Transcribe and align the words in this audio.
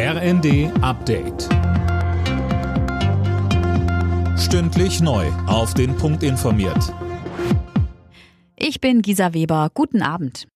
RND 0.00 0.70
Update. 0.80 1.48
Stündlich 4.38 5.00
neu. 5.00 5.26
Auf 5.48 5.74
den 5.74 5.96
Punkt 5.96 6.22
informiert. 6.22 6.94
Ich 8.54 8.80
bin 8.80 9.02
Gisa 9.02 9.34
Weber. 9.34 9.72
Guten 9.74 10.02
Abend. 10.02 10.46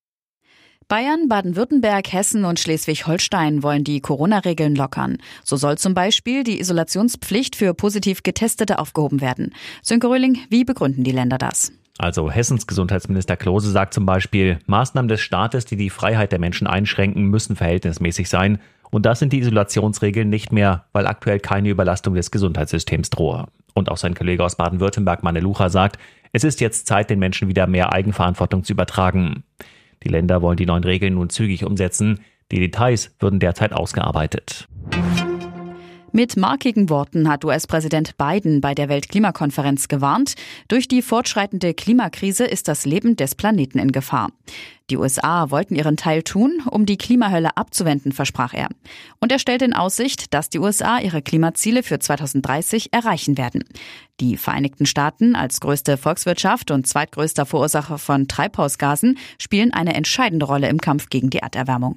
Bayern, 0.87 1.27
Baden-Württemberg, 1.29 2.13
Hessen 2.13 2.45
und 2.45 2.61
Schleswig-Holstein 2.61 3.65
wollen 3.65 3.83
die 3.83 4.01
Corona-Regeln 4.01 4.77
lockern. 4.77 5.19
So 5.43 5.57
soll 5.57 5.77
zum 5.77 5.95
Beispiel 5.95 6.45
die 6.45 6.61
Isolationspflicht 6.61 7.57
für 7.57 7.75
positiv 7.75 8.23
Getestete 8.23 8.79
aufgehoben 8.79 9.21
werden. 9.21 9.53
Sönke 9.83 10.07
Röhling, 10.07 10.39
wie 10.51 10.63
begründen 10.63 11.03
die 11.03 11.11
Länder 11.11 11.39
das? 11.39 11.73
Also 11.99 12.31
Hessens 12.31 12.69
Gesundheitsminister 12.69 13.37
Klose 13.37 13.73
sagt 13.73 13.93
zum 13.93 14.07
Beispiel, 14.07 14.61
Maßnahmen 14.67 15.09
des 15.09 15.21
Staates, 15.21 15.65
die 15.65 15.77
die 15.77 15.91
Freiheit 15.91 16.31
der 16.31 16.39
Menschen 16.39 16.69
einschränken, 16.69 17.25
müssen 17.25 17.57
verhältnismäßig 17.57 18.29
sein. 18.29 18.61
Und 18.93 19.07
das 19.07 19.21
sind 19.21 19.33
die 19.33 19.39
Isolationsregeln 19.39 20.29
nicht 20.29 20.53
mehr, 20.53 20.85
weil 20.93 21.07
aktuell 21.07 21.41
keine 21.41 21.71
Überlastung 21.71 22.15
des 22.15 22.31
Gesundheitssystems 22.31 23.09
drohe. 23.09 23.47
Und 23.73 23.91
auch 23.91 23.97
sein 23.97 24.15
Kollege 24.15 24.45
aus 24.45 24.57
Baden-Württemberg, 24.57 25.23
Manne 25.23 25.41
Lucha, 25.41 25.71
sagt, 25.71 25.99
es 26.33 26.45
ist 26.45 26.61
jetzt 26.61 26.87
Zeit, 26.87 27.09
den 27.09 27.19
Menschen 27.19 27.49
wieder 27.49 27.67
mehr 27.67 27.93
Eigenverantwortung 27.95 28.65
zu 28.65 28.75
übertragen. 28.75 29.45
Die 30.03 30.09
Länder 30.09 30.43
wollen 30.43 30.59
die 30.59 30.67
neuen 30.67 30.85
Regeln 30.85 31.15
nun 31.15 31.31
zügig 31.31 31.65
umsetzen. 31.65 32.21
Die 32.51 32.61
Details 32.61 33.17
würden 33.19 33.41
derzeit 33.41 33.73
ausgearbeitet. 33.73 34.69
Mit 36.15 36.37
markigen 36.37 36.91
Worten 36.91 37.27
hat 37.27 37.43
US-Präsident 37.43 38.19
Biden 38.19 38.61
bei 38.61 38.75
der 38.75 38.91
Weltklimakonferenz 38.91 39.89
gewarnt, 39.89 40.35
durch 40.69 40.87
die 40.87 41.01
fortschreitende 41.01 41.73
Klimakrise 41.73 42.45
ist 42.45 42.69
das 42.69 42.85
Leben 42.85 43.17
des 43.17 43.35
Planeten 43.35 43.79
in 43.79 43.93
Gefahr. 43.93 44.29
Die 44.91 44.99
USA 44.99 45.51
wollten 45.51 45.75
ihren 45.75 45.97
Teil 45.97 46.23
tun, 46.23 46.63
um 46.71 46.85
die 46.85 46.99
Klimahölle 46.99 47.57
abzuwenden, 47.57 48.13
versprach 48.13 48.53
er. 48.53 48.69
Und 49.21 49.33
er 49.33 49.39
stellt 49.39 49.63
in 49.63 49.73
Aussicht, 49.73 50.35
dass 50.35 50.51
die 50.51 50.59
USA 50.59 50.99
ihre 50.99 51.23
Klimaziele 51.23 51.83
für 51.83 51.99
2030 51.99 52.93
erreichen 52.93 53.39
werden. 53.39 53.65
Die 54.21 54.37
Vereinigten 54.37 54.85
Staaten 54.85 55.35
als 55.35 55.61
größte 55.61 55.97
Volkswirtschaft 55.97 56.71
und 56.71 56.87
zweitgrößter 56.87 57.47
Verursacher 57.47 57.97
von 57.97 58.29
Treibhausgasen 58.29 59.17
spielen 59.39 59.73
eine 59.73 59.95
entscheidende 59.95 60.45
Rolle 60.45 60.69
im 60.69 60.79
Kampf 60.79 61.09
gegen 61.09 61.31
die 61.31 61.39
Erderwärmung. 61.39 61.97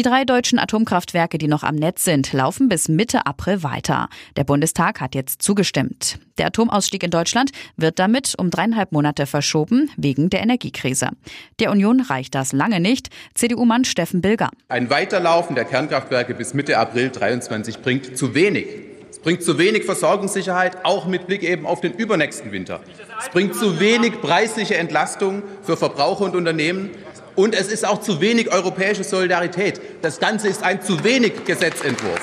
Die 0.00 0.08
drei 0.08 0.24
deutschen 0.24 0.58
Atomkraftwerke, 0.58 1.36
die 1.36 1.46
noch 1.46 1.62
am 1.62 1.74
Netz 1.74 2.04
sind, 2.04 2.32
laufen 2.32 2.70
bis 2.70 2.88
Mitte 2.88 3.26
April 3.26 3.62
weiter. 3.62 4.08
Der 4.34 4.44
Bundestag 4.44 4.98
hat 4.98 5.14
jetzt 5.14 5.42
zugestimmt. 5.42 6.18
Der 6.38 6.46
Atomausstieg 6.46 7.02
in 7.02 7.10
Deutschland 7.10 7.50
wird 7.76 7.98
damit 7.98 8.34
um 8.38 8.48
dreieinhalb 8.48 8.92
Monate 8.92 9.26
verschoben, 9.26 9.90
wegen 9.98 10.30
der 10.30 10.40
Energiekrise. 10.40 11.10
Der 11.58 11.70
Union 11.70 12.00
reicht 12.00 12.34
das 12.34 12.54
lange 12.54 12.80
nicht. 12.80 13.10
CDU-Mann 13.34 13.84
Steffen 13.84 14.22
Bilger. 14.22 14.48
Ein 14.70 14.88
Weiterlaufen 14.88 15.54
der 15.54 15.66
Kernkraftwerke 15.66 16.32
bis 16.32 16.54
Mitte 16.54 16.78
April 16.78 17.10
23 17.10 17.80
bringt 17.80 18.16
zu 18.16 18.34
wenig. 18.34 18.68
Es 19.10 19.18
bringt 19.18 19.42
zu 19.42 19.58
wenig 19.58 19.84
Versorgungssicherheit, 19.84 20.86
auch 20.86 21.06
mit 21.08 21.26
Blick 21.26 21.42
eben 21.42 21.66
auf 21.66 21.82
den 21.82 21.92
übernächsten 21.92 22.52
Winter. 22.52 22.80
Es 23.20 23.28
bringt 23.28 23.54
zu 23.54 23.80
wenig 23.80 24.22
preisliche 24.22 24.78
Entlastung 24.78 25.42
für 25.62 25.76
Verbraucher 25.76 26.24
und 26.24 26.36
Unternehmen. 26.36 26.88
Und 27.36 27.54
es 27.54 27.68
ist 27.68 27.86
auch 27.86 28.00
zu 28.00 28.20
wenig 28.20 28.52
europäische 28.52 29.04
Solidarität. 29.04 29.80
Das 30.02 30.20
Ganze 30.20 30.48
ist 30.48 30.62
ein 30.62 30.82
zu 30.82 31.02
wenig 31.04 31.44
Gesetzentwurf. 31.44 32.20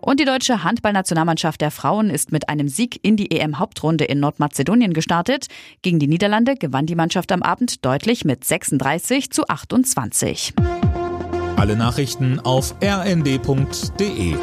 Und 0.00 0.20
die 0.20 0.26
deutsche 0.26 0.62
Handballnationalmannschaft 0.62 1.62
der 1.62 1.70
Frauen 1.70 2.10
ist 2.10 2.30
mit 2.30 2.50
einem 2.50 2.68
Sieg 2.68 3.00
in 3.02 3.16
die 3.16 3.30
EM-Hauptrunde 3.30 4.04
in 4.04 4.20
Nordmazedonien 4.20 4.92
gestartet. 4.92 5.46
Gegen 5.80 5.98
die 5.98 6.08
Niederlande 6.08 6.56
gewann 6.56 6.84
die 6.84 6.94
Mannschaft 6.94 7.32
am 7.32 7.42
Abend 7.42 7.84
deutlich 7.86 8.24
mit 8.26 8.44
36 8.44 9.30
zu 9.30 9.48
28. 9.48 10.52
Alle 11.56 11.76
Nachrichten 11.76 12.38
auf 12.40 12.74
rnd.de 12.82 14.34